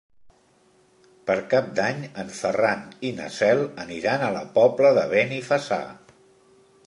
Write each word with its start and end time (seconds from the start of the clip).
Per 1.27 1.35
Cap 1.51 1.67
d'Any 1.79 1.99
en 2.23 2.31
Ferran 2.37 2.81
i 3.09 3.13
na 3.19 3.29
Cel 3.37 3.63
aniran 3.85 4.25
a 4.29 4.33
la 4.39 4.43
Pobla 4.57 4.95
de 5.01 5.07
Benifassà. 5.15 5.83